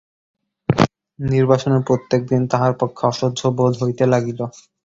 নির্বাসনের 1.19 1.81
প্রত্যেক 1.87 2.21
দিন 2.29 2.41
তাঁহার 2.51 2.73
পক্ষে 2.81 3.03
অসহ্য 3.11 3.41
বোধ 3.57 3.73
হইতে 3.81 4.03
লাগিল। 4.13 4.39